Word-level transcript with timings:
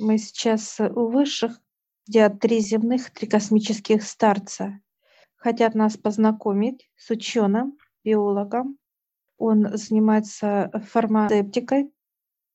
Мы 0.00 0.18
сейчас 0.18 0.80
у 0.80 1.08
высших, 1.08 1.60
где 2.06 2.28
три 2.28 2.58
земных, 2.58 3.10
три 3.10 3.28
космических 3.28 4.02
старца. 4.02 4.80
Хотят 5.36 5.74
нас 5.74 5.96
познакомить 5.96 6.90
с 6.96 7.10
ученым, 7.10 7.78
биологом. 8.02 8.78
Он 9.38 9.76
занимается 9.76 10.70
фармацевтикой, 10.90 11.92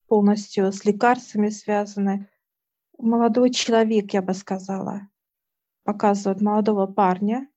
полностью 0.08 0.72
с 0.72 0.84
лекарствами 0.84 1.50
связаны. 1.50 2.30
Молодой 2.98 3.52
человек, 3.52 4.14
я 4.14 4.22
бы 4.22 4.34
сказала, 4.34 5.08
показывает 5.84 6.42
молодого 6.42 6.88
парня, 6.88 7.48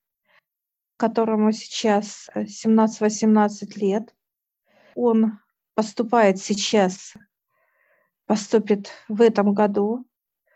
которому 0.95 1.51
сейчас 1.51 2.29
17-18 2.35 3.77
лет. 3.79 4.15
Он 4.95 5.39
поступает 5.73 6.39
сейчас, 6.39 7.15
поступит 8.25 8.91
в 9.07 9.21
этом 9.21 9.53
году 9.53 10.05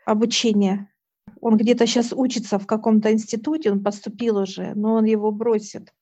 обучение. 0.04 0.92
Он 1.40 1.56
где-то 1.56 1.86
сейчас 1.86 2.12
учится 2.12 2.58
в 2.58 2.66
каком-то 2.66 3.12
институте, 3.12 3.70
он 3.70 3.82
поступил 3.82 4.38
уже, 4.38 4.74
но 4.74 4.94
он 4.94 5.04
его 5.04 5.30
бросит. 5.30 5.92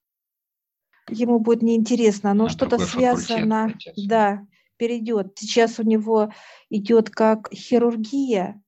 Ему 1.09 1.39
будет 1.39 1.63
неинтересно, 1.63 2.35
но 2.35 2.49
что-то 2.49 2.79
связано, 2.79 3.75
да, 3.97 4.47
перейдет. 4.77 5.39
Сейчас 5.39 5.79
у 5.79 5.83
него 5.83 6.33
идет 6.71 7.11
как 7.11 7.53
хирургия. 7.53 8.63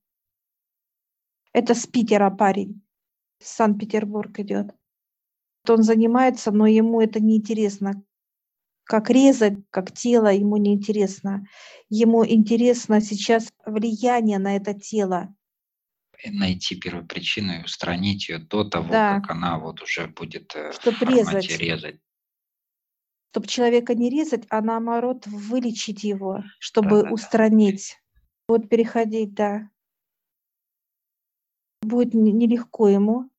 Это 1.51 1.73
с 1.73 1.85
Питера 1.87 2.29
парень, 2.29 2.81
Санкт-Петербург 3.39 4.37
идет. 4.39 4.75
Он 5.67 5.83
занимается, 5.83 6.51
но 6.51 6.65
ему 6.67 7.01
это 7.01 7.19
неинтересно 7.19 8.03
как 8.89 9.11
резать, 9.11 9.59
как 9.69 9.91
тело, 9.91 10.33
ему 10.33 10.57
не 10.57 10.73
интересно. 10.73 11.45
Ему 11.89 12.25
интересно 12.25 13.01
сейчас 13.01 13.53
влияние 13.63 14.39
на 14.39 14.55
это 14.55 14.73
тело. 14.73 15.31
Найти 16.25 16.75
первую 16.75 17.05
причину 17.05 17.59
и 17.59 17.63
устранить 17.63 18.27
ее 18.27 18.39
до 18.39 18.63
того, 18.63 18.89
да. 18.89 19.19
как 19.19 19.29
она 19.29 19.59
вот 19.59 19.83
уже 19.83 20.07
будет 20.07 20.55
э, 20.55 20.71
Чтоб 20.71 20.95
в 20.95 21.03
резать. 21.03 21.55
резать. 21.59 22.01
Чтобы 23.29 23.45
человека 23.45 23.93
не 23.93 24.09
резать, 24.09 24.45
а 24.49 24.59
наоборот 24.59 25.27
вылечить 25.27 26.03
его, 26.03 26.43
чтобы 26.57 27.03
да, 27.03 27.11
устранить. 27.11 27.95
Да. 28.01 28.55
Вот 28.55 28.69
переходить, 28.69 29.35
да. 29.35 29.69
Будет 31.83 32.15
нелегко 32.15 32.89
ему, 32.89 33.29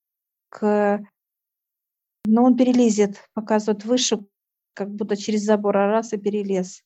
к... 0.48 1.04
но 2.24 2.44
он 2.44 2.56
перелезет, 2.56 3.28
показывает 3.34 3.84
выше, 3.84 4.20
как 4.74 4.90
будто 4.90 5.16
через 5.16 5.42
забор 5.42 5.74
раз 5.74 6.12
и 6.12 6.18
перелез, 6.18 6.82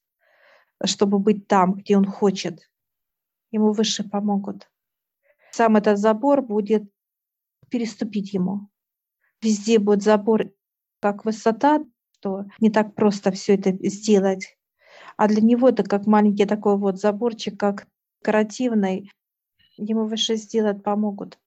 чтобы 0.84 1.18
быть 1.18 1.46
там, 1.46 1.74
где 1.74 1.96
он 1.96 2.04
хочет. 2.04 2.70
Ему 3.50 3.72
выше 3.72 4.08
помогут. 4.08 4.70
Сам 5.52 5.76
этот 5.76 5.98
забор 5.98 6.42
будет 6.42 6.90
переступить 7.70 8.32
ему. 8.32 8.68
Везде 9.40 9.78
будет 9.78 10.02
забор 10.02 10.50
как 11.00 11.24
высота, 11.24 11.84
что 12.12 12.46
не 12.60 12.70
так 12.70 12.94
просто 12.94 13.30
все 13.30 13.54
это 13.54 13.70
сделать. 13.88 14.56
А 15.16 15.28
для 15.28 15.40
него 15.40 15.68
это 15.68 15.84
как 15.84 16.06
маленький 16.06 16.46
такой 16.46 16.76
вот 16.76 16.98
заборчик, 16.98 17.58
как 17.58 17.86
декоративный. 18.20 19.10
Ему 19.76 20.06
выше 20.06 20.36
сделать 20.36 20.82
помогут. 20.82 21.38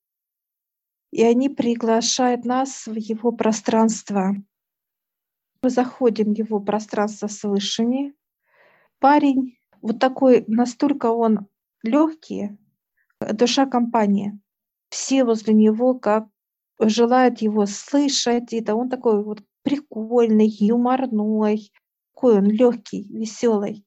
И 1.12 1.24
они 1.24 1.50
приглашают 1.50 2.46
нас 2.46 2.86
в 2.86 2.94
его 2.94 3.32
пространство. 3.32 4.36
Мы 5.62 5.70
заходим 5.70 6.34
в 6.34 6.38
его 6.38 6.60
пространство 6.60 7.28
с 7.28 7.44
высшими. 7.44 8.14
Парень 9.00 9.58
вот 9.82 10.00
такой, 10.00 10.44
настолько 10.48 11.08
он 11.08 11.48
легкий, 11.84 12.58
душа 13.20 13.66
компании. 13.66 14.40
Все 14.90 15.24
возле 15.24 15.54
него 15.54 15.94
как 15.96 16.28
желают 16.80 17.40
его 17.40 17.66
слышать. 17.66 18.54
Это 18.54 18.76
он 18.76 18.90
такой 18.90 19.24
вот 19.24 19.42
прикольный, 19.64 20.48
юморной, 20.48 21.72
такой 22.14 22.38
он 22.38 22.46
легкий, 22.46 23.04
веселый. 23.10 23.86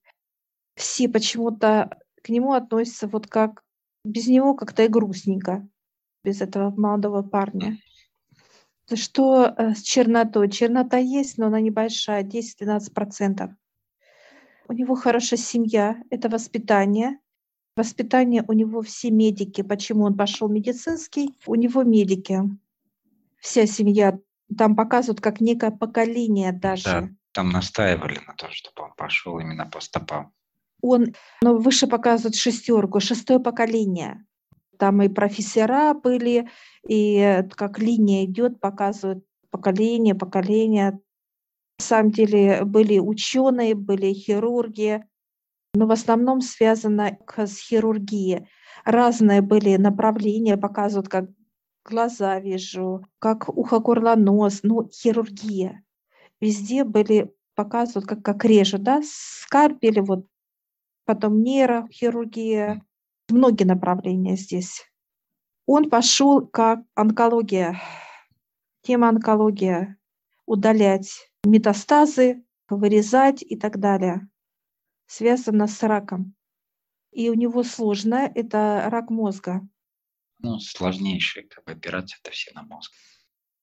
Все 0.76 1.08
почему-то 1.08 1.98
к 2.22 2.28
нему 2.28 2.52
относятся 2.52 3.08
вот 3.08 3.26
как 3.26 3.62
без 4.04 4.26
него 4.28 4.54
как-то 4.54 4.84
и 4.84 4.88
грустненько, 4.88 5.68
без 6.24 6.40
этого 6.40 6.70
молодого 6.70 7.22
парня. 7.22 7.78
Что 8.94 9.54
э, 9.56 9.74
с 9.74 9.82
чернотой? 9.82 10.50
Чернота 10.50 10.98
есть, 10.98 11.38
но 11.38 11.46
она 11.46 11.60
небольшая, 11.60 12.24
10-12%. 12.24 13.50
У 14.68 14.72
него 14.72 14.94
хорошая 14.94 15.38
семья, 15.38 15.96
это 16.10 16.28
воспитание. 16.28 17.18
Воспитание 17.76 18.44
у 18.46 18.52
него 18.52 18.82
все 18.82 19.10
медики. 19.10 19.62
Почему 19.62 20.04
он 20.04 20.16
пошел 20.16 20.48
медицинский? 20.48 21.34
У 21.46 21.54
него 21.54 21.82
медики. 21.82 22.40
Вся 23.40 23.66
семья. 23.66 24.18
Там 24.56 24.76
показывают 24.76 25.20
как 25.20 25.40
некое 25.40 25.70
поколение 25.70 26.52
даже. 26.52 26.84
Да, 26.84 27.08
там 27.32 27.50
настаивали 27.50 28.20
на 28.26 28.34
том, 28.34 28.50
чтобы 28.50 28.82
он 28.82 28.92
пошел 28.96 29.38
именно 29.38 29.66
по 29.66 29.80
стопам. 29.80 30.32
Он, 30.82 31.14
но 31.42 31.56
выше 31.56 31.86
показывают 31.86 32.36
шестерку, 32.36 33.00
шестое 33.00 33.38
поколение. 33.38 34.24
Там 34.80 35.02
и 35.02 35.10
профессора 35.10 35.92
были, 35.92 36.48
и 36.88 37.44
как 37.50 37.78
линия 37.78 38.24
идет, 38.24 38.60
показывают 38.60 39.22
поколение, 39.50 40.14
поколение. 40.14 40.92
На 41.78 41.84
самом 41.84 42.12
деле 42.12 42.64
были 42.64 42.98
ученые, 42.98 43.74
были 43.74 44.14
хирурги, 44.14 45.04
но 45.74 45.86
в 45.86 45.90
основном 45.92 46.40
связано 46.40 47.18
с 47.36 47.58
хирургией. 47.58 48.48
Разные 48.86 49.42
были 49.42 49.76
направления, 49.76 50.56
показывают, 50.56 51.08
как 51.10 51.28
глаза 51.84 52.40
вижу, 52.40 53.04
как 53.18 53.50
ухо, 53.50 53.80
горло, 53.80 54.14
нос, 54.16 54.60
ну, 54.62 54.88
хирургия. 54.88 55.84
Везде 56.40 56.84
были 56.84 57.30
показывают, 57.54 58.08
как, 58.08 58.22
как 58.22 58.46
режут, 58.46 58.82
да, 58.82 59.02
скальпели, 59.04 60.00
вот, 60.00 60.24
потом 61.04 61.42
нейрохирургия, 61.42 62.82
многие 63.30 63.64
направления 63.64 64.36
здесь. 64.36 64.84
Он 65.66 65.88
пошел 65.88 66.46
как 66.46 66.80
онкология, 66.94 67.80
тема 68.82 69.08
онкология, 69.08 69.98
удалять 70.46 71.30
метастазы, 71.44 72.44
вырезать 72.68 73.42
и 73.42 73.56
так 73.56 73.78
далее. 73.78 74.28
Связано 75.06 75.66
с 75.66 75.82
раком. 75.82 76.34
И 77.12 77.28
у 77.28 77.34
него 77.34 77.62
сложное– 77.62 78.30
это 78.34 78.84
рак 78.88 79.10
мозга. 79.10 79.60
Ну, 80.38 80.58
сложнейшая 80.58 81.44
как 81.44 81.64
бы, 81.64 81.72
операция– 81.72 82.18
это 82.22 82.30
все 82.32 82.52
на 82.54 82.62
мозг. 82.62 82.92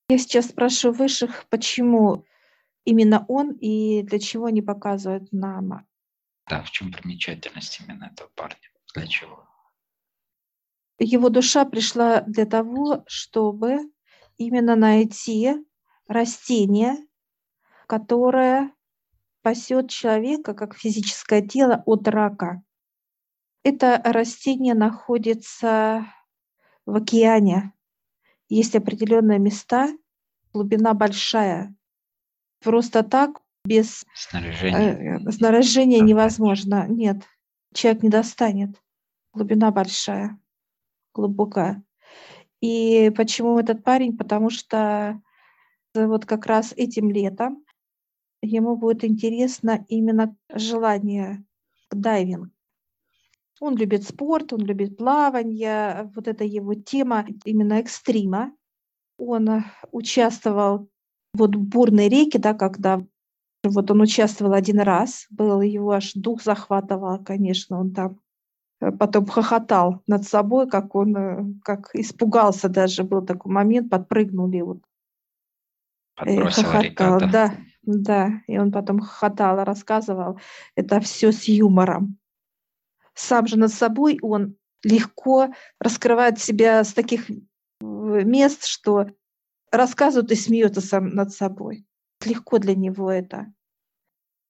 Я 0.10 0.18
сейчас 0.18 0.48
спрашиваю 0.48 0.98
высших, 0.98 1.46
почему 1.50 2.26
именно 2.86 3.26
он 3.28 3.52
и 3.52 4.04
для 4.04 4.20
чего 4.20 4.50
не 4.50 4.62
показывают 4.62 5.32
нам. 5.32 5.86
Да, 6.50 6.64
в 6.64 6.72
чем 6.72 6.92
примечательность 6.92 7.82
именно 7.82 8.06
этого 8.06 8.30
парня? 8.36 8.58
Для 8.94 9.08
чего? 9.08 9.46
Его 11.06 11.30
душа 11.30 11.66
пришла 11.66 12.22
для 12.22 12.46
того, 12.46 13.04
чтобы 13.08 13.80
именно 14.38 14.76
найти 14.76 15.54
растение, 16.08 16.96
которое 17.88 18.72
спасет 19.40 19.90
человека 19.90 20.54
как 20.54 20.76
физическое 20.76 21.42
тело 21.42 21.84
от 21.86 22.08
рака. 22.08 22.64
Это 23.64 24.02
растение 24.04 24.74
находится 24.74 26.06
в 26.86 26.96
океане. 26.96 27.74
Есть 28.50 28.76
определенные 28.76 29.40
места, 29.40 29.90
глубина 30.54 30.94
большая. 30.94 31.76
Просто 32.62 33.04
так 33.04 33.42
без 33.66 34.06
снаряжения, 34.16 35.20
э, 35.28 35.32
снаряжения 35.32 36.00
невозможно. 36.00 36.88
Нет, 36.88 37.24
человек 37.74 38.04
не 38.04 38.10
достанет. 38.10 38.82
Глубина 39.34 39.72
большая 39.72 40.40
глубокая. 41.18 41.84
И 42.62 43.12
почему 43.16 43.60
этот 43.60 43.84
парень? 43.84 44.18
Потому 44.18 44.50
что 44.50 45.22
вот 45.94 46.26
как 46.26 46.46
раз 46.46 46.74
этим 46.78 47.10
летом 47.10 47.64
ему 48.42 48.76
будет 48.76 49.04
интересно 49.04 49.86
именно 49.88 50.36
желание 50.54 51.44
дайвинг. 51.92 52.52
Он 53.60 53.76
любит 53.76 54.04
спорт, 54.04 54.54
он 54.54 54.60
любит 54.62 54.98
плавание, 54.98 56.12
вот 56.16 56.28
это 56.28 56.44
его 56.44 56.76
тема 56.76 57.26
именно 57.44 57.74
экстрима. 57.74 58.54
Он 59.18 59.64
участвовал 59.92 60.90
вот 61.34 61.56
в 61.56 61.60
бурной 61.60 62.08
реке, 62.08 62.38
да, 62.38 62.54
когда 62.54 63.04
вот 63.64 63.90
он 63.90 64.02
участвовал 64.02 64.54
один 64.54 64.80
раз, 64.80 65.26
был 65.32 65.62
его 65.62 65.92
аж 65.92 66.14
дух 66.14 66.44
захватывал, 66.44 67.24
конечно, 67.24 67.80
он 67.80 67.94
там 67.94 68.20
Э, 68.20 68.27
потом 68.80 69.26
хохотал 69.26 70.02
над 70.08 70.24
собой, 70.26 70.70
как 70.70 70.96
он, 70.96 71.18
э, 71.18 71.46
как 71.64 71.90
испугался 71.94 72.70
даже, 72.70 73.04
был 73.04 73.26
такой 73.26 73.52
момент, 73.52 73.90
подпрыгнули 73.90 74.62
вот. 74.62 74.80
хохотал, 76.18 77.20
да, 77.20 77.56
да, 77.84 78.42
и 78.48 78.58
он 78.58 78.72
потом 78.72 79.00
хохотал, 79.00 79.64
рассказывал, 79.64 80.40
это 80.76 81.00
все 81.00 81.32
с 81.32 81.44
юмором. 81.46 82.18
Сам 83.14 83.48
же 83.48 83.58
над 83.58 83.74
собой 83.74 84.20
он 84.22 84.56
легко 84.84 85.50
раскрывает 85.80 86.40
себя 86.40 86.84
с 86.84 86.94
таких 86.94 87.30
мест, 87.82 88.66
что 88.66 89.08
рассказывают 89.72 90.32
и 90.32 90.36
смеются 90.36 90.82
сам 90.82 91.10
над 91.10 91.32
собой. 91.32 91.86
Легко 92.24 92.58
для 92.60 92.76
него 92.76 93.12
это. 93.12 93.52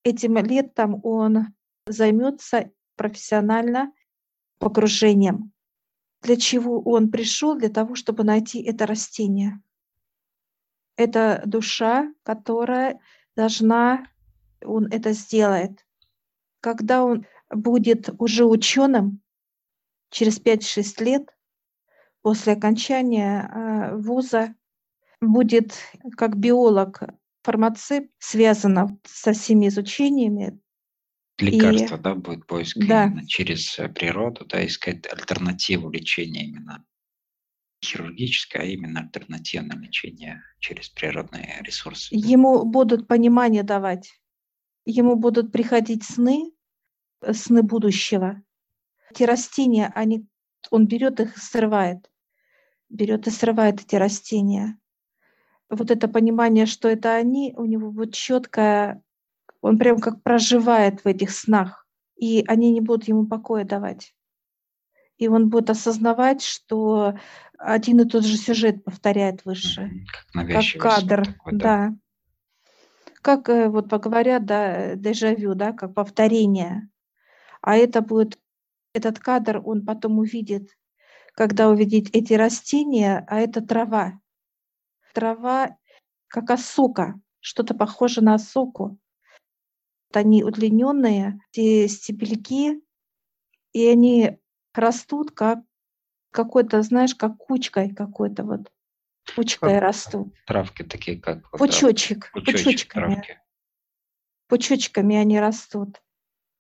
Этим 0.04 0.38
летом 0.38 1.00
он 1.04 1.48
займется 1.86 2.72
профессионально 2.96 3.92
погружением. 4.60 5.52
Для 6.22 6.36
чего 6.36 6.82
он 6.82 7.12
пришел? 7.12 7.58
Для 7.58 7.70
того, 7.70 7.96
чтобы 7.96 8.24
найти 8.24 8.62
это 8.62 8.86
растение. 8.86 9.62
Это 10.96 11.44
душа, 11.46 12.12
которая 12.24 13.00
должна, 13.36 14.08
он 14.66 14.88
это 14.88 15.14
сделает. 15.14 15.86
Когда 16.60 17.04
он 17.04 17.26
будет 17.52 18.10
уже 18.20 18.46
ученым, 18.46 19.22
через 20.10 20.40
5-6 20.42 21.04
лет 21.04 21.38
после 22.22 22.54
окончания 22.54 23.50
э, 23.50 23.98
вуза, 23.98 24.56
будет 25.22 25.74
как 26.16 26.38
биолог, 26.38 27.02
фармацевт, 27.44 28.10
связано 28.20 28.98
со 29.06 29.34
всеми 29.34 29.68
изучениями. 29.68 30.60
Лекарство, 31.40 31.98
и, 31.98 32.00
да, 32.00 32.16
будет 32.16 32.48
поиск 32.48 32.78
да. 32.78 33.06
именно 33.06 33.28
через 33.28 33.78
э, 33.78 33.90
природу, 33.90 34.46
да, 34.46 34.66
искать 34.66 35.06
альтернативу 35.06 35.92
лечения 35.92 36.46
именно 36.46 36.84
хирургическое, 37.86 38.64
а 38.64 38.66
именно 38.66 39.02
альтернативное 39.02 39.78
лечение 39.78 40.42
через 40.60 40.90
природные 40.90 41.60
ресурсы. 41.62 42.16
Ему 42.16 42.66
будут 42.66 43.08
понимание 43.08 43.62
давать, 43.62 44.20
ему 44.86 45.16
будут 45.16 45.52
приходить 45.52 46.04
сны, 46.04 46.52
э, 47.22 47.34
сны 47.34 47.62
будущего. 47.62 48.42
Эти 49.12 49.24
растения, 49.24 49.92
они, 49.94 50.28
он 50.72 50.88
берет 50.88 51.20
их 51.20 51.38
и 51.38 51.40
срывает, 51.40 52.10
берет 52.90 53.28
и 53.28 53.32
срывает 53.32 53.82
эти 53.82 53.96
растения. 53.96 54.80
Вот 55.70 55.92
это 55.92 56.08
понимание, 56.08 56.66
что 56.66 56.88
это 56.88 57.14
они, 57.14 57.54
у 57.58 57.66
него 57.66 57.92
будет 57.92 58.14
четкое, 58.14 59.04
он 59.62 59.78
прям 59.78 60.00
как 60.00 60.22
проживает 60.24 61.04
в 61.04 61.08
этих 61.08 61.32
снах, 61.32 61.88
и 62.16 62.44
они 62.48 62.72
не 62.72 62.82
будут 62.82 63.08
ему 63.08 63.26
покоя 63.26 63.64
давать. 63.64 64.14
И 65.18 65.28
он 65.28 65.50
будет 65.50 65.70
осознавать, 65.70 66.44
что 66.44 67.16
один 67.58 68.02
и 68.02 68.06
тот 68.06 68.24
же 68.24 68.38
сюжет 68.38 68.84
повторяет 68.84 69.46
выше. 69.46 69.92
Как, 70.32 70.48
как 70.48 70.66
кадр. 70.80 71.26
Такой, 71.26 71.54
да. 71.54 71.90
да. 71.90 71.96
Как 73.22 73.50
э, 73.50 73.68
вот 73.68 73.90
поговорят, 73.90 74.46
да, 74.46 74.96
дежавю, 74.96 75.56
да, 75.56 75.74
как 75.74 75.96
повторение. 75.96 76.90
А 77.62 77.76
это 77.76 78.02
будет, 78.02 78.38
этот 78.94 79.20
кадр 79.20 79.62
он 79.66 79.86
потом 79.86 80.20
увидит, 80.20 80.78
когда 81.34 81.70
увидит 81.70 82.16
эти 82.16 82.34
растения, 82.34 83.26
а 83.28 83.40
это 83.40 83.62
трава. 83.62 84.20
Трава 85.14 85.76
как 86.28 86.52
осока, 86.52 87.20
что-то 87.40 87.74
похоже 87.74 88.22
на 88.22 88.36
осоку. 88.36 88.98
Они 90.14 90.44
удлиненные, 90.44 91.40
эти 91.52 91.88
стебельки, 91.88 92.82
и 93.74 93.88
они 93.88 94.40
растут 94.74 95.32
как 95.32 95.60
какой-то, 96.32 96.82
знаешь, 96.82 97.16
как 97.16 97.38
кучкой 97.38 97.94
какой-то 97.94 98.44
вот. 98.44 98.72
Кучкой 99.36 99.74
как 99.74 99.82
растут. 99.82 100.34
Травки 100.46 100.84
такие, 100.84 101.20
как... 101.20 101.50
Пучочек. 101.52 102.32
Вот, 102.34 102.46
пучочками. 102.46 103.16
Травки. 103.16 103.42
Пучочками 104.48 105.16
они 105.18 105.40
растут. 105.40 106.02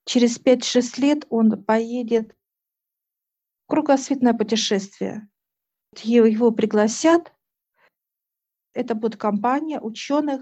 Через 0.05 0.39
5-6 0.39 1.01
лет 1.01 1.25
он 1.29 1.63
поедет 1.63 2.35
в 3.63 3.67
кругосветное 3.67 4.33
путешествие. 4.33 5.29
Его 6.01 6.51
пригласят. 6.51 7.33
Это 8.73 8.95
будет 8.95 9.15
компания 9.15 9.79
ученых. 9.79 10.41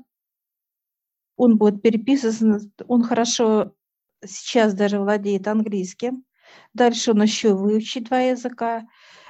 Он 1.35 1.57
будет 1.57 1.81
переписан. 1.81 2.71
Он 2.87 3.03
хорошо 3.03 3.73
сейчас 4.25 4.73
даже 4.73 4.99
владеет 4.99 5.47
английским. 5.47 6.23
Дальше 6.73 7.11
он 7.11 7.21
еще 7.21 7.53
выучит 7.53 8.05
два 8.05 8.19
языка. 8.19 8.87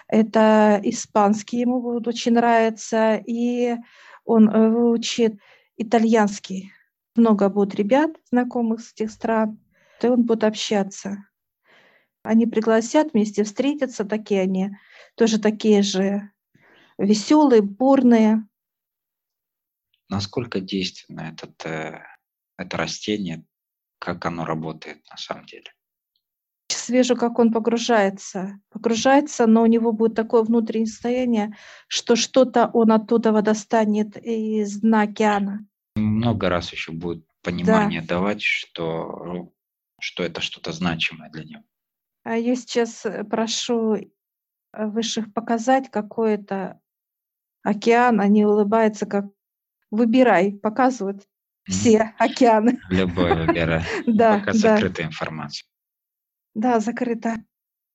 Это 0.07 0.79
испанский 0.83 1.59
ему 1.59 1.81
будет 1.81 2.07
очень 2.07 2.33
нравиться, 2.33 3.15
и 3.15 3.75
он 4.23 4.49
э, 4.49 4.69
выучит 4.69 5.39
итальянский. 5.77 6.71
Много 7.15 7.49
будет 7.49 7.75
ребят, 7.75 8.11
знакомых 8.29 8.81
с 8.81 8.93
этих 8.93 9.11
стран, 9.11 9.59
и 10.01 10.07
он 10.07 10.23
будет 10.23 10.43
общаться. 10.43 11.25
Они 12.23 12.45
пригласят 12.45 13.13
вместе 13.13 13.43
встретиться, 13.43 14.03
такие 14.03 14.41
они, 14.41 14.71
тоже 15.15 15.39
такие 15.39 15.81
же 15.81 16.29
веселые, 16.97 17.61
бурные. 17.61 18.47
Насколько 20.09 20.59
действенно 20.59 21.21
этот, 21.21 21.65
э, 21.65 22.03
это 22.57 22.77
растение, 22.77 23.45
как 23.99 24.25
оно 24.25 24.45
работает 24.45 25.03
на 25.09 25.17
самом 25.17 25.45
деле? 25.45 25.71
вижу, 26.89 27.15
как 27.15 27.39
он 27.39 27.51
погружается. 27.51 28.59
Погружается, 28.69 29.47
но 29.47 29.63
у 29.63 29.65
него 29.65 29.91
будет 29.91 30.15
такое 30.15 30.43
внутреннее 30.43 30.87
состояние, 30.87 31.55
что 31.87 32.15
что-то 32.15 32.69
он 32.73 32.91
оттуда 32.91 33.31
достанет 33.41 34.17
из 34.17 34.79
дна 34.79 35.03
океана. 35.03 35.65
Много 35.95 36.49
раз 36.49 36.71
еще 36.71 36.91
будет 36.91 37.25
понимание 37.41 38.01
да. 38.01 38.07
давать, 38.07 38.41
что, 38.41 39.51
что 39.99 40.23
это 40.23 40.41
что-то 40.41 40.71
значимое 40.71 41.29
для 41.29 41.43
него. 41.43 41.63
А 42.23 42.35
я 42.37 42.55
сейчас 42.55 43.05
э, 43.05 43.23
прошу 43.23 43.93
э, 43.95 44.07
высших 44.73 45.31
показать 45.33 45.89
какой-то 45.91 46.81
океан, 47.63 48.19
они 48.19 48.45
улыбаются, 48.45 49.05
как 49.05 49.25
выбирай, 49.91 50.53
показывают 50.53 51.23
все 51.67 52.13
океаны. 52.17 52.79
Любой 52.89 53.45
выбирай. 53.45 53.83
Да, 54.05 54.39
Пока 54.39 54.51
да. 54.51 54.57
закрытая 54.57 55.07
информация. 55.07 55.67
Да, 56.53 56.79
закрыто. 56.79 57.35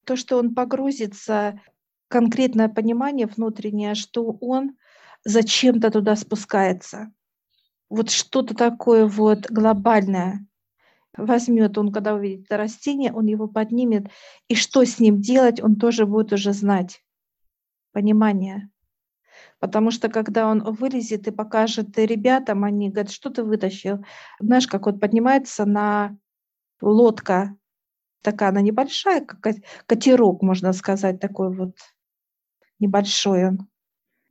То, 0.04 0.16
что 0.16 0.38
он 0.38 0.54
погрузится, 0.54 1.60
конкретное 2.08 2.68
понимание 2.68 3.26
внутреннее, 3.26 3.94
что 3.94 4.36
он 4.40 4.76
зачем-то 5.24 5.90
туда 5.90 6.16
спускается. 6.16 7.12
Вот 7.88 8.10
что-то 8.10 8.54
такое 8.54 9.06
вот 9.06 9.50
глобальное 9.50 10.46
возьмет 11.16 11.76
он, 11.78 11.92
когда 11.92 12.14
увидит 12.14 12.46
это 12.46 12.56
растение, 12.56 13.12
он 13.12 13.26
его 13.26 13.48
поднимет, 13.48 14.08
и 14.48 14.54
что 14.54 14.84
с 14.84 14.98
ним 14.98 15.20
делать, 15.20 15.60
он 15.60 15.76
тоже 15.76 16.06
будет 16.06 16.32
уже 16.32 16.52
знать. 16.52 17.04
Понимание. 17.92 18.70
Потому 19.60 19.90
что 19.90 20.08
когда 20.08 20.48
он 20.48 20.62
вылезет 20.62 21.28
и 21.28 21.30
покажет 21.30 21.96
ребятам, 21.98 22.64
они 22.64 22.90
говорят, 22.90 23.12
что 23.12 23.30
ты 23.30 23.44
вытащил? 23.44 24.04
Знаешь, 24.40 24.66
как 24.66 24.86
вот 24.86 25.00
поднимается 25.00 25.64
на 25.64 26.16
лодка 26.80 27.54
такая 28.22 28.50
она 28.50 28.60
небольшая, 28.60 29.24
как 29.24 29.56
катерок, 29.86 30.42
можно 30.42 30.72
сказать, 30.72 31.20
такой 31.20 31.54
вот 31.54 31.76
небольшой 32.78 33.48
он. 33.48 33.68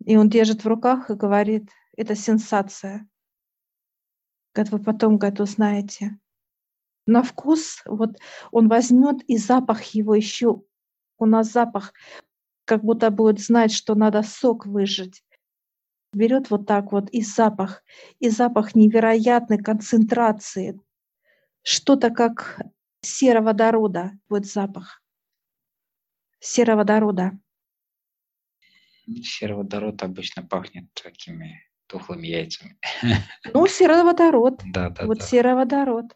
И 0.06 0.16
он 0.18 0.30
держит 0.30 0.64
в 0.64 0.68
руках 0.68 1.10
и 1.10 1.16
говорит, 1.16 1.70
это 1.98 2.16
сенсация. 2.16 3.08
Говорит, 4.54 4.72
вы 4.72 4.80
потом, 4.80 5.18
говорит, 5.18 5.40
узнаете. 5.40 6.18
На 7.06 7.24
вкус, 7.24 7.82
вот 7.86 8.18
он 8.52 8.68
возьмет 8.68 9.24
и 9.28 9.38
запах 9.38 9.82
его 9.84 10.16
еще, 10.16 10.62
у 11.18 11.26
нас 11.26 11.52
запах, 11.52 11.94
как 12.70 12.84
будто 12.84 13.10
будет 13.10 13.40
знать, 13.40 13.72
что 13.72 13.96
надо 13.96 14.22
сок 14.22 14.68
выжать. 14.68 15.24
Берет 16.14 16.52
вот 16.52 16.68
так 16.68 16.92
вот 16.92 17.10
и 17.10 17.24
запах, 17.24 17.84
и 18.20 18.30
запах 18.30 18.76
невероятной 18.76 19.58
концентрации. 19.58 20.80
Что-то 21.64 22.12
как 22.12 22.62
сероводорода, 23.02 24.12
вот 24.30 24.46
запах 24.46 25.02
сероводорода. 26.40 27.40
Сероводород 29.08 30.04
обычно 30.04 30.44
пахнет 30.44 30.94
такими 30.94 31.64
тухлыми 31.88 32.28
яйцами. 32.28 32.78
Ну, 33.52 33.66
сероводород. 33.66 34.62
Да, 34.74 34.92
да, 34.92 35.08
вот 35.08 35.18
да. 35.18 35.26
сероводород. 35.26 36.16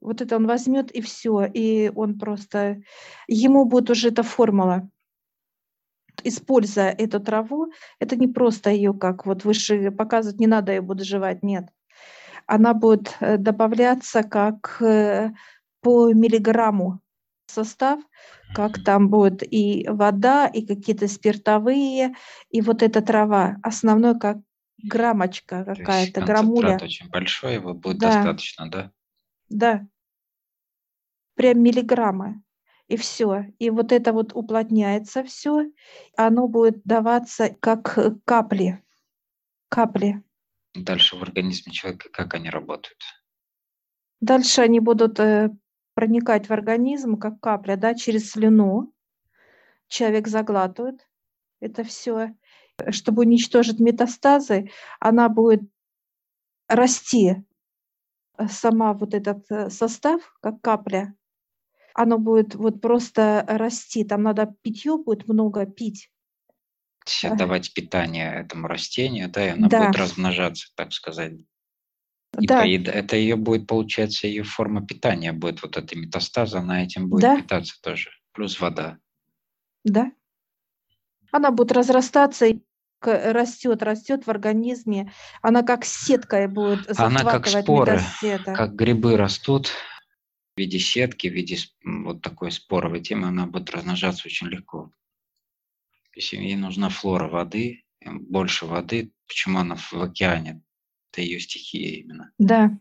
Вот 0.00 0.20
это 0.20 0.36
он 0.36 0.46
возьмет 0.46 0.90
и 0.90 1.00
все, 1.00 1.44
и 1.44 1.90
он 1.94 2.18
просто, 2.18 2.80
ему 3.26 3.64
будет 3.64 3.90
уже 3.90 4.08
эта 4.08 4.22
формула. 4.22 4.88
Используя 6.24 6.90
эту 6.90 7.20
траву, 7.20 7.72
это 8.00 8.16
не 8.16 8.26
просто 8.26 8.70
ее 8.70 8.92
как 8.92 9.26
вот 9.26 9.44
выше 9.44 9.90
показывать, 9.90 10.40
не 10.40 10.46
надо 10.46 10.72
ее 10.72 10.80
буду 10.80 11.04
жевать, 11.04 11.42
нет 11.42 11.68
она 12.48 12.74
будет 12.74 13.14
э, 13.20 13.36
добавляться 13.36 14.22
как 14.22 14.80
э, 14.80 15.30
по 15.82 16.12
миллиграмму 16.12 17.00
состав, 17.46 18.00
как 18.54 18.82
там 18.82 19.08
будет 19.08 19.42
и 19.42 19.86
вода, 19.88 20.46
и 20.46 20.66
какие-то 20.66 21.08
спиртовые, 21.08 22.14
и 22.50 22.60
вот 22.62 22.82
эта 22.82 23.02
трава. 23.02 23.56
Основной 23.62 24.18
как 24.18 24.38
граммочка 24.82 25.64
какая-то, 25.64 26.22
граммуля. 26.22 26.78
очень 26.82 27.08
большой, 27.08 27.54
его 27.54 27.74
будет 27.74 27.98
да. 27.98 28.14
достаточно, 28.14 28.70
да? 28.70 28.90
Да. 29.48 29.86
Прям 31.34 31.62
миллиграммы. 31.62 32.42
и 32.88 32.96
все. 32.96 33.46
И 33.58 33.70
вот 33.70 33.92
это 33.92 34.12
вот 34.12 34.32
уплотняется 34.34 35.22
все, 35.22 35.70
оно 36.16 36.48
будет 36.48 36.82
даваться 36.84 37.54
как 37.60 37.98
капли. 38.24 38.82
Капли. 39.68 40.22
Дальше 40.74 41.16
в 41.16 41.22
организме 41.22 41.72
человека 41.72 42.08
как 42.10 42.34
они 42.34 42.48
работают? 42.48 42.98
Дальше 44.20 44.62
они 44.62 44.80
будут 44.80 45.20
э, 45.20 45.50
проникать 45.94 46.48
в 46.48 46.52
организм, 46.52 47.16
как 47.16 47.40
капля, 47.40 47.76
да, 47.76 47.94
через 47.94 48.30
слюну. 48.30 48.92
Человек 49.88 50.28
заглатывает 50.28 51.06
это 51.60 51.84
все. 51.84 52.34
Чтобы 52.90 53.22
уничтожить 53.22 53.80
метастазы, 53.80 54.70
она 55.00 55.28
будет 55.28 55.62
расти, 56.68 57.30
э, 57.30 57.42
сама 58.48 58.92
вот 58.94 59.14
этот 59.14 59.50
э, 59.50 59.70
состав, 59.70 60.34
как 60.40 60.60
капля, 60.60 61.14
оно 61.94 62.18
будет 62.18 62.54
вот 62.54 62.80
просто 62.80 63.44
расти. 63.48 64.04
Там 64.04 64.22
надо 64.22 64.54
питье 64.62 64.96
будет 64.98 65.26
много 65.26 65.66
пить. 65.66 66.10
Давать 67.22 67.72
питание 67.72 68.32
этому 68.34 68.68
растению, 68.68 69.30
да, 69.30 69.46
и 69.46 69.48
оно 69.50 69.68
да. 69.68 69.86
будет 69.86 69.96
размножаться, 69.96 70.68
так 70.76 70.92
сказать. 70.92 71.32
И 72.38 72.46
да. 72.46 72.62
поеда- 72.62 72.92
это 72.92 73.16
ее 73.16 73.36
будет, 73.36 73.66
получается, 73.66 74.26
ее 74.26 74.44
форма 74.44 74.86
питания 74.86 75.32
будет, 75.32 75.62
вот 75.62 75.76
эта 75.76 75.96
метастаза, 75.96 76.58
она 76.58 76.84
этим 76.84 77.08
будет 77.08 77.22
да. 77.22 77.36
питаться 77.40 77.80
тоже. 77.82 78.10
Плюс 78.32 78.60
вода. 78.60 78.98
Да. 79.84 80.12
Она 81.32 81.50
будет 81.50 81.72
разрастаться 81.72 82.46
и 82.46 82.60
растет, 83.06 83.82
растет 83.82 84.26
в 84.26 84.30
организме. 84.30 85.12
Она 85.42 85.62
как 85.62 85.84
сеткой 85.84 86.48
будет 86.48 86.98
Она 86.98 87.22
как 87.24 87.46
споры, 87.46 88.00
как 88.44 88.74
грибы 88.74 89.16
растут, 89.16 89.70
в 90.56 90.60
виде 90.60 90.80
сетки, 90.80 91.28
в 91.28 91.32
виде 91.32 91.56
вот 91.84 92.20
такой 92.20 92.50
споровой 92.50 93.00
темы, 93.00 93.28
она 93.28 93.46
будет 93.46 93.70
размножаться 93.70 94.26
очень 94.26 94.48
легко. 94.48 94.90
Ей 96.16 96.56
нужна 96.56 96.88
флора 96.88 97.28
воды, 97.28 97.84
больше 98.04 98.66
воды, 98.66 99.12
почему 99.28 99.60
она 99.60 99.76
в 99.76 99.92
океане? 99.94 100.62
Это 101.12 101.22
ее 101.22 101.38
стихия 101.38 102.00
именно. 102.00 102.32
Да. 102.38 102.76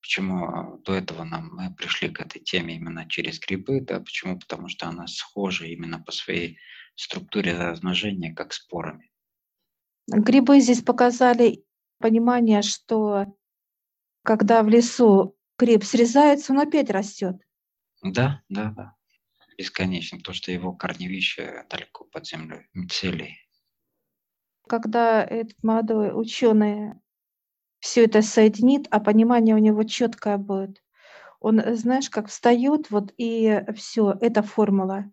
Почему 0.00 0.46
а, 0.46 0.78
до 0.84 0.94
этого 0.94 1.24
нам 1.24 1.50
мы 1.52 1.74
пришли 1.74 2.08
к 2.08 2.20
этой 2.20 2.40
теме 2.40 2.76
именно 2.76 3.08
через 3.08 3.40
грибы, 3.40 3.80
да? 3.80 3.98
Почему? 3.98 4.38
Потому 4.38 4.68
что 4.68 4.86
она 4.86 5.08
схожа 5.08 5.66
именно 5.66 5.98
по 5.98 6.12
своей 6.12 6.58
структуре 6.94 7.58
размножения, 7.58 8.32
как 8.32 8.52
спорами. 8.52 9.10
Грибы 10.06 10.60
здесь 10.60 10.82
показали 10.82 11.64
понимание, 11.98 12.62
что 12.62 13.26
когда 14.22 14.62
в 14.62 14.68
лесу 14.68 15.36
гриб 15.58 15.84
срезается, 15.84 16.52
он 16.52 16.60
опять 16.60 16.90
растет. 16.90 17.36
Да, 18.02 18.42
да, 18.48 18.72
да. 18.76 18.94
Бесконечно, 19.58 20.20
то, 20.20 20.32
что 20.32 20.52
его 20.52 20.72
корневище 20.72 21.64
далеко 21.70 22.04
под 22.04 22.26
землей, 22.26 22.68
мицелий. 22.74 23.38
Когда 24.68 25.24
этот 25.24 25.62
молодой 25.62 26.10
ученый 26.12 26.94
все 27.78 28.04
это 28.04 28.20
соединит, 28.22 28.86
а 28.90 29.00
понимание 29.00 29.54
у 29.54 29.58
него 29.58 29.84
четкое 29.84 30.38
будет, 30.38 30.82
он, 31.40 31.62
знаешь, 31.76 32.10
как 32.10 32.28
встает, 32.28 32.90
вот 32.90 33.12
и 33.16 33.64
все, 33.74 34.16
это 34.20 34.42
формула. 34.42 35.10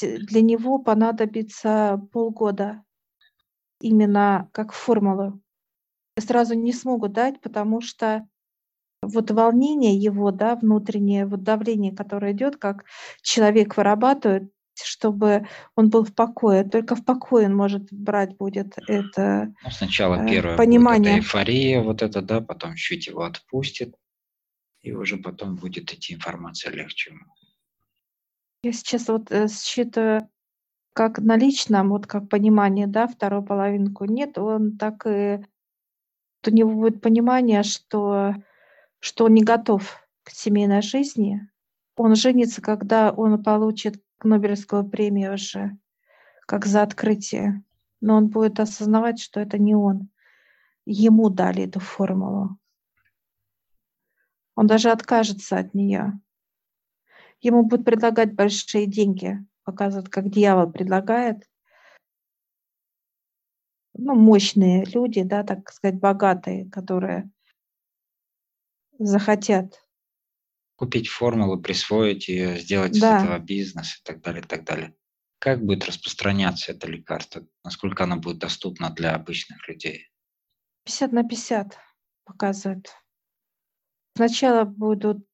Для 0.00 0.42
него 0.42 0.78
понадобится 0.78 2.00
полгода 2.12 2.84
именно 3.80 4.48
как 4.52 4.72
формулу. 4.72 5.40
Сразу 6.18 6.54
не 6.54 6.72
смогут 6.72 7.12
дать, 7.12 7.40
потому 7.40 7.80
что 7.80 8.26
вот 9.02 9.30
волнение 9.30 9.96
его, 9.96 10.30
да, 10.30 10.56
внутреннее 10.56 11.26
вот 11.26 11.42
давление, 11.42 11.94
которое 11.94 12.32
идет, 12.32 12.56
как 12.56 12.84
человек 13.22 13.76
вырабатывает, 13.76 14.50
чтобы 14.82 15.46
он 15.74 15.90
был 15.90 16.04
в 16.04 16.14
покое. 16.14 16.64
Только 16.64 16.96
в 16.96 17.04
покое 17.04 17.46
он 17.46 17.54
может 17.54 17.92
брать 17.92 18.36
будет 18.36 18.78
это 18.86 19.54
ну, 19.62 19.70
Сначала 19.70 20.22
э, 20.24 20.28
первое 20.28 20.56
понимание. 20.56 21.14
будет 21.14 21.24
эйфория, 21.24 21.82
вот 21.82 22.02
это, 22.02 22.22
да, 22.22 22.40
потом 22.40 22.74
чуть 22.74 23.06
его 23.06 23.22
отпустит, 23.22 23.94
и 24.82 24.92
уже 24.92 25.16
потом 25.16 25.56
будет 25.56 25.92
идти 25.92 26.14
информация 26.14 26.72
легче. 26.72 27.14
Я 28.62 28.72
сейчас 28.72 29.08
вот 29.08 29.30
э, 29.30 29.48
считаю, 29.48 30.28
как 30.96 31.18
на 31.18 31.36
личном, 31.36 31.90
вот 31.90 32.06
как 32.06 32.30
понимание, 32.30 32.86
да, 32.86 33.06
вторую 33.06 33.42
половинку 33.42 34.06
нет, 34.06 34.38
он 34.38 34.78
так 34.78 35.06
и 35.06 35.44
у 36.46 36.50
него 36.50 36.72
будет 36.72 37.02
понимание, 37.02 37.62
что 37.64 38.34
что 38.98 39.26
он 39.26 39.34
не 39.34 39.44
готов 39.44 40.08
к 40.22 40.30
семейной 40.30 40.80
жизни. 40.80 41.46
Он 41.96 42.16
женится, 42.16 42.62
когда 42.62 43.12
он 43.12 43.42
получит 43.42 44.02
Нобелевскую 44.24 44.88
премию 44.88 45.34
уже, 45.34 45.76
как 46.46 46.64
за 46.64 46.82
открытие. 46.82 47.62
Но 48.00 48.16
он 48.16 48.28
будет 48.28 48.58
осознавать, 48.58 49.20
что 49.20 49.38
это 49.38 49.58
не 49.58 49.74
он. 49.74 50.08
Ему 50.86 51.28
дали 51.28 51.64
эту 51.64 51.78
формулу. 51.78 52.56
Он 54.54 54.66
даже 54.66 54.90
откажется 54.90 55.58
от 55.58 55.74
нее. 55.74 56.18
Ему 57.42 57.64
будут 57.64 57.84
предлагать 57.84 58.34
большие 58.34 58.86
деньги, 58.86 59.44
показывают, 59.66 60.08
как 60.08 60.30
дьявол 60.30 60.72
предлагает. 60.72 61.44
Ну, 63.92 64.14
мощные 64.14 64.84
люди, 64.84 65.22
да, 65.22 65.42
так 65.42 65.70
сказать, 65.72 65.98
богатые, 65.98 66.70
которые 66.70 67.30
захотят. 68.98 69.82
Купить 70.76 71.08
формулу, 71.08 71.60
присвоить 71.60 72.28
ее, 72.28 72.58
сделать 72.58 72.98
да. 73.00 73.18
из 73.18 73.24
этого 73.24 73.38
бизнес 73.38 73.98
и 73.98 74.02
так 74.04 74.20
далее, 74.20 74.42
и 74.42 74.46
так 74.46 74.64
далее. 74.64 74.94
Как 75.38 75.64
будет 75.64 75.86
распространяться 75.86 76.72
это 76.72 76.86
лекарство? 76.86 77.46
Насколько 77.64 78.04
оно 78.04 78.16
будет 78.16 78.38
доступно 78.38 78.90
для 78.90 79.14
обычных 79.14 79.66
людей? 79.68 80.08
50 80.84 81.12
на 81.12 81.26
50 81.26 81.78
показывает. 82.24 82.94
Сначала 84.14 84.64
будут 84.64 85.26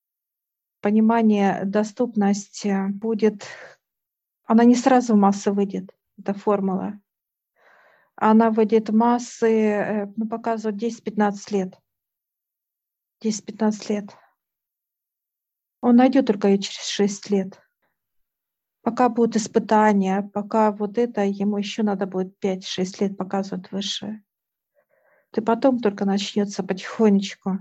понимание 0.81 1.65
доступности 1.65 2.91
будет, 2.91 3.47
она 4.45 4.65
не 4.65 4.75
сразу 4.75 5.15
в 5.15 5.19
массы 5.19 5.53
выйдет, 5.53 5.91
эта 6.19 6.35
формула. 6.35 7.01
Она 8.17 8.51
выйдет 8.51 8.91
в 8.91 8.95
массы, 8.95 9.51
э, 9.51 10.07
ну, 10.17 10.29
показывают 10.29 10.81
10-15 10.81 11.51
лет. 11.51 11.79
10-15 13.23 13.89
лет. 13.89 14.17
Он 15.81 15.97
найдет 15.97 16.27
только 16.27 16.49
ее 16.49 16.59
через 16.59 16.87
6 16.87 17.31
лет. 17.31 17.61
Пока 18.83 19.09
будут 19.09 19.37
испытания, 19.37 20.23
пока 20.35 20.73
вот 20.73 20.99
это, 20.99 21.23
ему 21.23 21.57
еще 21.57 21.83
надо 21.83 22.07
будет 22.07 22.37
5-6 22.41 23.01
лет 23.01 23.17
показывать 23.17 23.71
выше. 23.71 24.23
И 25.37 25.41
потом 25.41 25.79
только 25.81 26.05
начнется 26.05 26.63
потихонечку. 26.63 27.59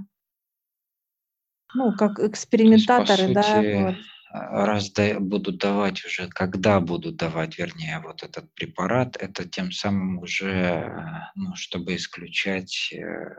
Ну, 1.73 1.95
как 1.95 2.19
экспериментаторы, 2.19 3.23
есть, 3.23 3.33
да. 3.33 3.43
Сути, 3.43 3.83
вот. 3.83 3.95
Раз 4.33 4.91
да, 4.91 5.19
будут 5.19 5.57
давать 5.57 6.05
уже, 6.05 6.29
когда 6.29 6.79
будут 6.79 7.17
давать, 7.17 7.57
вернее, 7.57 7.99
вот 7.99 8.23
этот 8.23 8.53
препарат, 8.53 9.17
это 9.17 9.47
тем 9.47 9.73
самым 9.73 10.19
уже, 10.19 11.29
ну, 11.35 11.53
чтобы 11.55 11.95
исключать 11.95 12.93
э, 12.93 13.35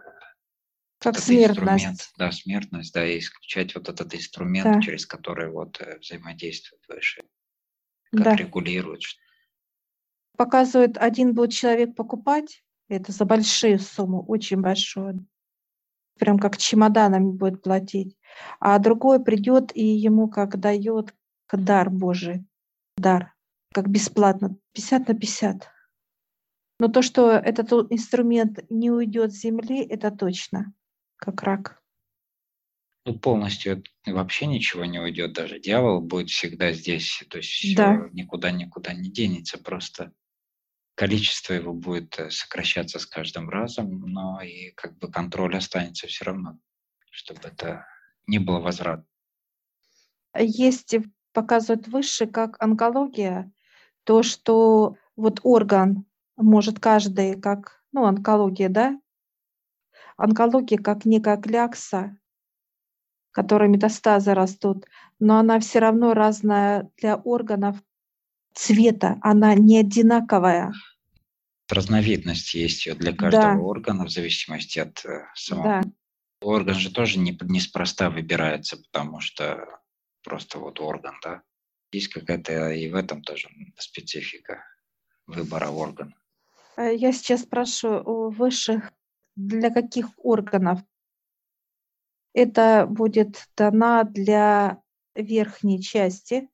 как 0.99 1.19
смертность. 1.19 1.85
Инструмент, 1.85 2.11
да, 2.19 2.33
смертность, 2.33 2.93
да, 2.93 3.07
и 3.07 3.19
исключать 3.19 3.75
вот 3.75 3.89
этот 3.89 4.15
инструмент, 4.15 4.77
да. 4.77 4.81
через 4.83 5.07
который 5.07 5.51
вот 5.51 5.81
э, 5.81 5.99
взаимодействует 5.99 6.83
выше, 6.89 7.23
как 8.13 8.25
да. 8.25 8.37
регулирует. 8.37 9.01
Показывает, 10.37 10.99
один 10.99 11.33
будет 11.33 11.53
человек 11.53 11.95
покупать, 11.97 12.63
это 12.89 13.13
за 13.13 13.25
большие 13.25 13.79
суммы, 13.79 14.21
очень 14.21 14.61
большую, 14.61 15.27
прям 16.23 16.39
как 16.39 16.57
чемоданами 16.57 17.33
будет 17.33 17.63
платить, 17.63 18.17
а 18.61 18.79
другой 18.79 19.21
придет 19.25 19.75
и 19.75 19.85
ему 19.85 20.29
как 20.29 20.61
дает 20.61 21.17
дар 21.53 21.91
Божий, 21.91 22.45
дар, 22.97 23.35
как 23.75 23.89
бесплатно, 23.89 24.57
50 24.73 25.09
на 25.09 25.15
50. 25.15 25.69
Но 26.79 26.87
то, 26.87 27.03
что 27.03 27.33
этот 27.33 27.73
инструмент 27.91 28.61
не 28.71 28.93
уйдет 28.93 29.33
с 29.33 29.41
земли, 29.41 29.85
это 29.85 30.13
точно 30.13 30.73
как 31.17 31.43
рак. 31.43 31.83
Ну, 33.05 33.19
полностью 33.19 33.83
вообще 34.07 34.47
ничего 34.47 34.85
не 34.85 35.01
уйдет, 35.01 35.33
даже 35.33 35.59
дьявол 35.59 36.03
будет 36.03 36.31
всегда 36.31 36.73
здесь, 36.73 37.25
то 37.31 37.39
есть 37.39 37.77
да. 37.77 38.09
никуда-никуда 38.13 38.95
не 38.95 39.11
денется, 39.11 39.59
просто 39.59 40.13
количество 40.95 41.55
его 41.55 41.73
будет 41.73 42.19
э, 42.19 42.31
сокращаться 42.31 42.99
с 42.99 43.07
каждым 43.07 43.49
разом, 43.49 44.01
но 44.01 44.41
и 44.43 44.71
как 44.73 44.99
бы 44.99 45.11
контроль 45.11 45.57
останется 45.57 46.07
все 46.07 46.25
равно, 46.25 46.59
чтобы 47.11 47.41
это 47.45 47.87
не 48.27 48.39
было 48.39 48.61
возврат. 48.61 49.05
Есть, 50.37 50.95
показывают 51.33 51.89
выше, 51.89 52.27
как 52.27 52.63
онкология, 52.63 53.53
то, 54.05 54.23
что 54.23 54.97
вот 55.17 55.41
орган 55.43 56.07
может 56.37 56.81
каждый, 56.81 57.41
как, 57.41 57.83
ну, 57.93 58.05
онкология, 58.05 58.69
да, 58.69 58.99
онкология 60.17 60.79
как 60.79 61.05
некая 61.05 61.37
клякса, 61.37 62.17
которой 63.31 63.69
метастазы 63.69 64.35
растут, 64.35 64.87
но 65.19 65.39
она 65.39 65.59
все 65.61 65.79
равно 65.79 66.15
разная 66.15 66.91
для 66.99 67.17
органов 67.17 67.77
цвета, 68.55 69.19
она 69.23 69.55
не 69.55 69.79
одинаковая. 69.79 70.73
Разновидность 71.69 72.55
есть 72.55 72.87
ее 72.87 72.95
для 72.95 73.13
каждого 73.13 73.55
да. 73.55 73.61
органа 73.61 74.05
в 74.05 74.11
зависимости 74.11 74.79
от 74.79 75.05
э, 75.05 75.27
самого. 75.35 75.83
Да. 75.83 75.91
Орган 76.43 76.75
же 76.75 76.91
тоже 76.91 77.19
не, 77.19 77.39
неспроста 77.43 78.11
выбирается, 78.11 78.77
потому 78.77 79.21
что 79.21 79.81
просто 80.23 80.59
вот 80.59 80.81
орган, 80.81 81.15
да. 81.23 81.43
Есть 81.93 82.09
какая-то 82.09 82.71
и 82.71 82.89
в 82.91 82.95
этом 82.95 83.23
тоже 83.23 83.49
специфика 83.79 84.65
выбора 85.27 85.69
органа. 85.69 86.15
Э, 86.77 86.95
я 86.95 87.13
сейчас 87.13 87.43
спрашиваю 87.43 88.09
у 88.09 88.31
высших, 88.31 88.93
для 89.37 89.71
каких 89.71 90.09
органов 90.19 90.81
это 92.35 92.87
будет 92.89 93.49
дана 93.57 94.05
для 94.05 94.83
верхней 95.15 95.83
части. 95.83 96.49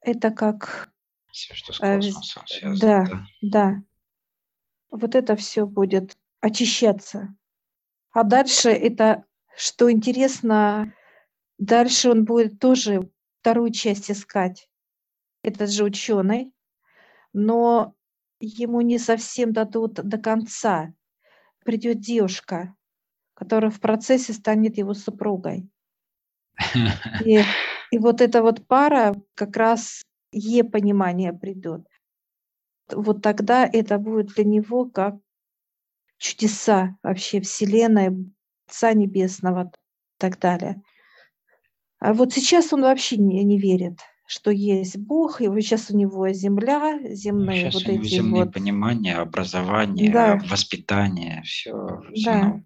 Это 0.00 0.30
как... 0.30 0.90
Все, 1.30 1.54
что 1.54 1.72
с 1.72 1.80
э, 1.80 1.96
космосом 1.96 2.46
связано. 2.46 2.80
Да, 2.80 3.04
да, 3.04 3.26
да. 3.42 3.82
Вот 4.90 5.14
это 5.14 5.36
все 5.36 5.66
будет 5.66 6.16
очищаться. 6.40 7.34
А 8.12 8.24
дальше 8.24 8.70
это, 8.70 9.24
что 9.56 9.90
интересно, 9.90 10.92
дальше 11.58 12.10
он 12.10 12.24
будет 12.24 12.58
тоже 12.58 13.08
вторую 13.40 13.70
часть 13.70 14.10
искать. 14.10 14.68
Этот 15.42 15.70
же 15.70 15.84
ученый, 15.84 16.52
но 17.32 17.94
ему 18.40 18.80
не 18.80 18.98
совсем 18.98 19.52
дадут 19.52 19.94
до 19.94 20.18
конца. 20.18 20.92
Придет 21.64 22.00
девушка, 22.00 22.74
которая 23.34 23.70
в 23.70 23.80
процессе 23.80 24.32
станет 24.32 24.76
его 24.78 24.94
супругой. 24.94 25.70
И, 27.24 27.42
и 27.90 27.98
вот 27.98 28.20
эта 28.20 28.42
вот 28.42 28.66
пара 28.66 29.14
как 29.34 29.56
раз 29.56 30.02
е 30.32 30.64
понимание 30.64 31.32
придет. 31.32 31.86
Вот 32.92 33.22
тогда 33.22 33.68
это 33.70 33.98
будет 33.98 34.34
для 34.34 34.44
него 34.44 34.84
как 34.84 35.16
чудеса 36.18 36.96
вообще 37.02 37.40
Вселенной, 37.40 38.32
Отца 38.66 38.92
Небесного 38.92 39.64
и 39.64 40.18
так 40.18 40.38
далее. 40.38 40.82
А 41.98 42.14
вот 42.14 42.32
сейчас 42.32 42.72
он 42.72 42.82
вообще 42.82 43.16
не, 43.16 43.42
не 43.44 43.58
верит, 43.58 43.98
что 44.26 44.50
есть 44.50 44.96
Бог, 44.96 45.40
и 45.40 45.48
вот 45.48 45.60
сейчас 45.60 45.90
у 45.90 45.96
него 45.96 46.28
земля, 46.30 46.98
земные 47.14 47.70
сейчас 47.70 47.74
вот 47.74 47.88
у 47.88 47.92
него 47.92 48.02
эти 48.02 48.08
земные 48.08 48.44
вот... 48.44 48.54
понимания, 48.54 49.16
образование, 49.16 50.10
да. 50.10 50.40
воспитание, 50.48 51.42
все. 51.44 52.02
Да. 52.24 52.62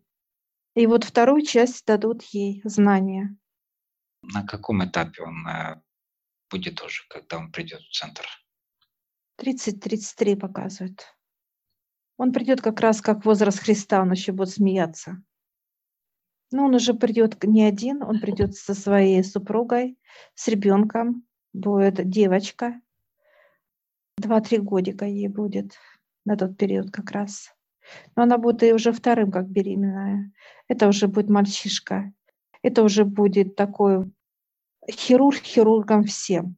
И 0.75 0.87
вот 0.87 1.05
вторую 1.05 1.43
часть 1.43 1.87
дадут 1.87 2.23
ей 2.25 2.61
знания. 2.65 3.37
На 4.33 4.47
каком 4.47 4.85
этапе 4.85 5.23
он 5.23 5.47
э, 5.47 5.81
будет 6.51 6.83
уже, 6.83 7.03
когда 7.09 7.39
он 7.39 7.53
придет 7.53 7.81
в 7.81 7.93
центр? 7.93 8.27
30-33 9.41 10.37
показывает. 10.37 11.05
Он 12.17 12.33
придет 12.33 12.61
как 12.61 12.81
раз 12.81 13.01
как 13.01 13.25
возраст 13.25 13.59
Христа, 13.59 14.01
он 14.01 14.13
еще 14.13 14.33
будет 14.33 14.51
смеяться. 14.51 15.23
Но 16.53 16.67
он 16.67 16.75
уже 16.75 16.95
придет 16.95 17.43
не 17.43 17.65
один, 17.65 18.03
он 18.03 18.21
придет 18.21 18.55
со 18.55 18.75
своей 18.75 19.25
супругой, 19.25 19.99
с 20.35 20.47
ребенком, 20.47 21.27
будет 21.53 22.09
девочка. 22.09 22.81
Два-три 24.17 24.59
годика 24.59 25.05
ей 25.05 25.29
будет 25.29 25.77
на 26.25 26.37
тот 26.37 26.57
период 26.57 26.93
как 26.93 27.11
раз. 27.11 27.53
Но 28.15 28.23
она 28.23 28.39
будет 28.39 28.63
и 28.63 28.73
уже 28.73 28.93
вторым, 28.93 29.33
как 29.33 29.49
беременная. 29.49 30.33
Это 30.69 30.87
уже 30.87 31.09
будет 31.09 31.29
мальчишка. 31.29 32.13
Это 32.65 32.83
уже 32.83 33.05
будет 33.05 33.57
такой 33.57 34.11
хирург 34.91 35.43
хирургом 35.43 36.05
всем. 36.05 36.57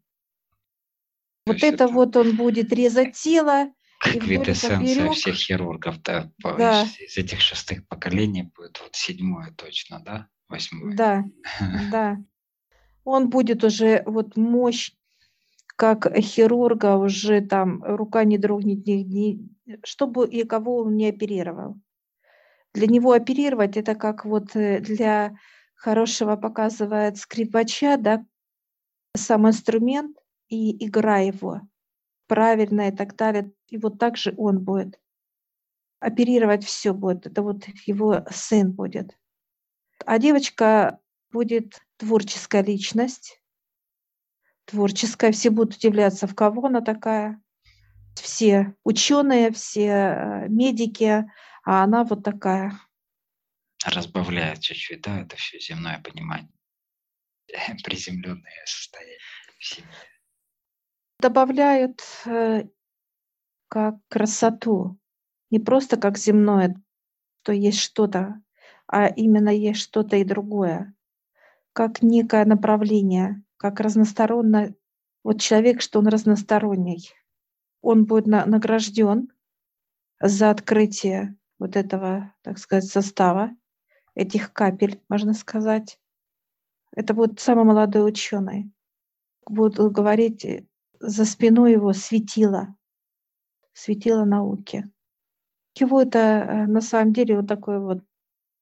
Вот 1.44 1.56
это, 1.56 1.66
это 1.66 1.88
вот 1.88 2.16
он 2.16 2.36
будет 2.36 2.72
резать 2.72 3.14
тело. 3.16 3.72
Как 3.98 4.12
квитэссенция 4.12 5.10
всех 5.10 5.34
хирургов, 5.34 6.00
да, 6.02 6.30
да. 6.38 6.86
Из 7.00 7.16
этих 7.16 7.40
шестых 7.40 7.88
поколений 7.88 8.44
будет 8.44 8.80
вот 8.80 8.94
седьмое 8.94 9.52
точно, 9.56 9.98
да? 9.98 10.28
Восьмое. 10.48 10.94
Да, 10.94 11.24
да. 11.90 12.18
Он 13.02 13.28
будет 13.28 13.64
уже 13.64 14.04
вот 14.06 14.36
мощь 14.36 14.92
как 15.74 16.16
хирурга 16.16 16.98
уже 16.98 17.40
там 17.40 17.82
рука 17.82 18.22
не 18.22 18.38
дрогнет, 18.38 18.86
ни, 18.86 18.92
ни, 18.92 19.48
чтобы 19.82 20.28
и 20.28 20.44
кого 20.44 20.82
он 20.82 20.96
не 20.96 21.08
оперировал. 21.08 21.76
Для 22.74 22.86
него 22.86 23.10
оперировать 23.10 23.76
это 23.76 23.96
как 23.96 24.24
вот 24.24 24.54
э, 24.54 24.78
для 24.78 25.36
хорошего 25.76 26.36
показывает 26.36 27.18
скрипача, 27.18 27.96
да, 27.96 28.26
сам 29.14 29.48
инструмент 29.48 30.16
и 30.48 30.84
игра 30.84 31.18
его 31.18 31.62
правильно 32.26 32.88
и 32.88 32.92
так 32.92 33.16
далее. 33.16 33.52
И 33.68 33.78
вот 33.78 33.98
так 33.98 34.16
же 34.16 34.34
он 34.36 34.58
будет 34.60 35.00
оперировать 36.00 36.64
все 36.64 36.92
будет. 36.92 37.26
Это 37.26 37.42
вот 37.42 37.64
его 37.86 38.24
сын 38.30 38.72
будет. 38.72 39.16
А 40.04 40.18
девочка 40.18 41.00
будет 41.30 41.80
творческая 41.96 42.62
личность, 42.62 43.40
творческая. 44.66 45.32
Все 45.32 45.50
будут 45.50 45.76
удивляться, 45.76 46.26
в 46.26 46.34
кого 46.34 46.66
она 46.66 46.80
такая. 46.80 47.40
Все 48.14 48.74
ученые, 48.84 49.52
все 49.52 49.88
э, 49.88 50.48
медики, 50.48 51.30
а 51.64 51.84
она 51.84 52.04
вот 52.04 52.22
такая. 52.24 52.78
Разбавляет 53.86 54.60
чуть-чуть, 54.60 55.02
да, 55.02 55.20
это 55.20 55.36
все 55.36 55.60
земное 55.60 56.00
понимание. 56.00 56.50
Приземленное 57.84 58.64
состояние 58.64 59.18
в 59.58 59.64
семье. 59.64 59.90
Добавляют 61.20 62.02
э, 62.26 62.64
как 63.68 63.96
красоту, 64.08 64.98
не 65.50 65.58
просто 65.58 65.96
как 65.96 66.18
земное, 66.18 66.74
что 67.42 67.52
есть 67.52 67.80
что-то, 67.80 68.42
а 68.88 69.06
именно 69.06 69.50
есть 69.50 69.80
что-то 69.80 70.16
и 70.16 70.24
другое, 70.24 70.94
как 71.72 72.02
некое 72.02 72.44
направление, 72.44 73.42
как 73.56 73.78
разносторонне. 73.80 74.74
Вот 75.22 75.40
человек, 75.40 75.80
что 75.80 76.00
он 76.00 76.08
разносторонний, 76.08 77.12
он 77.82 78.04
будет 78.04 78.26
на, 78.26 78.44
награжден 78.46 79.28
за 80.20 80.50
открытие 80.50 81.36
вот 81.58 81.76
этого, 81.76 82.34
так 82.42 82.58
сказать, 82.58 82.90
состава, 82.90 83.56
этих 84.16 84.52
капель, 84.52 85.00
можно 85.08 85.34
сказать. 85.34 86.00
Это 86.92 87.14
будет 87.14 87.38
самый 87.38 87.64
молодой 87.64 88.08
ученый. 88.08 88.72
Буду 89.46 89.90
говорить, 89.90 90.44
э, 90.44 90.66
за 90.98 91.24
спиной 91.24 91.72
его 91.72 91.92
светило, 91.92 92.74
светило 93.72 94.24
науки. 94.24 94.84
Его 95.78 96.02
это 96.02 96.18
э, 96.18 96.66
на 96.66 96.80
самом 96.80 97.12
деле 97.12 97.36
вот 97.36 97.46
такой 97.46 97.78
вот, 97.78 98.02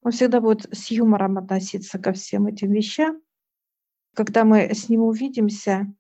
он 0.03 0.13
всегда 0.13 0.41
будет 0.41 0.67
с 0.77 0.91
юмором 0.91 1.39
относиться 1.39 1.99
ко 1.99 2.13
всем 2.13 2.47
этим 2.47 2.73
вещам, 2.73 3.23
когда 4.15 4.45
мы 4.45 4.75
с 4.75 4.89
ним 4.89 5.03
увидимся, 5.03 5.93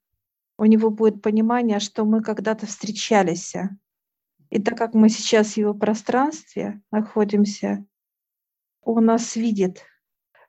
у 0.59 0.65
него 0.67 0.91
будет 0.91 1.23
понимание, 1.23 1.81
что 1.81 2.05
мы 2.05 2.23
когда-то 2.23 2.67
встречались. 2.67 3.55
И 4.51 4.63
так 4.63 4.79
как 4.79 4.95
мы 4.95 5.09
сейчас 5.09 5.53
в 5.55 5.57
его 5.57 5.75
пространстве 5.75 6.81
находимся, 6.93 7.85
он 8.85 9.07
нас 9.07 9.37
видит 9.37 9.85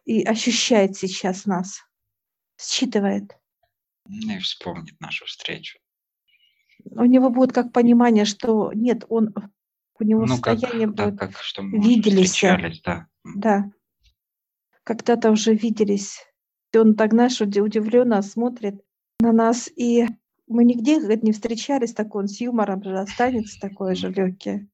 и 0.06 0.24
ощущает 0.24 0.96
сейчас 0.96 1.46
нас, 1.46 1.82
считывает. 2.58 3.38
Ну 4.08 4.36
и 4.36 4.40
вспомнит 4.40 5.00
нашу 5.00 5.26
встречу. 5.26 5.80
У 6.84 7.06
него 7.06 7.30
будет 7.30 7.54
как 7.54 7.72
понимание, 7.72 8.26
что 8.26 8.72
нет, 8.74 9.06
он 9.10 9.34
у 9.98 10.04
него 10.04 10.22
ну, 10.22 10.28
состояние 10.28 10.88
как, 10.88 10.96
будет 10.96 11.16
да, 11.16 11.28
как, 11.28 11.38
что 11.42 11.64
мы 11.64 11.80
виделись. 11.80 12.40
Да. 12.84 13.08
да. 13.24 13.72
Когда-то 14.84 15.32
уже 15.32 15.56
виделись 15.56 16.20
он 16.78 16.96
так, 16.96 17.12
знаешь, 17.12 17.42
удивленно 17.42 18.22
смотрит 18.22 18.82
на 19.20 19.32
нас, 19.32 19.70
и 19.76 20.06
мы 20.48 20.64
нигде 20.64 20.98
не 20.98 21.32
встречались, 21.32 21.94
так 21.94 22.16
он 22.16 22.28
с 22.28 22.40
юмором 22.40 22.84
же 22.84 22.98
останется 22.98 23.60
такой 23.60 23.96
же 23.96 24.12
легкий. 24.12 24.68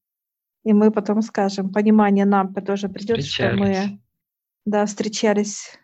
И 0.64 0.72
мы 0.72 0.90
потом 0.90 1.22
скажем, 1.22 1.72
понимание 1.72 2.24
нам 2.24 2.54
тоже 2.54 2.88
придет, 2.88 3.24
что 3.24 3.52
мы 3.52 4.00
да, 4.64 4.86
встречались 4.86 5.78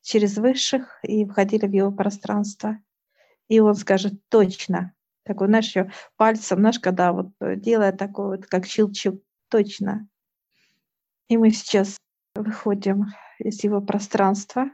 через 0.00 0.38
высших 0.38 0.98
и 1.02 1.26
входили 1.26 1.66
в 1.66 1.72
его 1.72 1.92
пространство. 1.92 2.78
И 3.48 3.60
он 3.60 3.74
скажет 3.74 4.14
точно, 4.28 4.94
такой, 5.24 5.48
знаешь, 5.48 5.66
еще 5.66 5.90
пальцем, 6.16 6.58
знаешь, 6.58 6.80
когда 6.80 7.12
вот 7.12 7.32
делает 7.40 7.98
такой 7.98 8.38
вот, 8.38 8.46
как 8.46 8.66
щелчок, 8.66 9.20
точно. 9.50 10.08
И 11.28 11.36
мы 11.36 11.50
сейчас 11.50 11.98
выходим 12.34 13.06
из 13.38 13.62
его 13.62 13.80
пространства, 13.80 14.70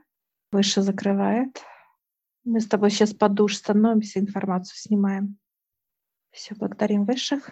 Выше 0.52 0.82
закрывает. 0.82 1.62
Мы 2.44 2.60
с 2.60 2.68
тобой 2.68 2.90
сейчас 2.90 3.14
под 3.14 3.32
душ 3.32 3.56
становимся, 3.56 4.20
информацию 4.20 4.76
снимаем. 4.76 5.38
Все, 6.30 6.54
благодарим 6.54 7.06
высших. 7.06 7.50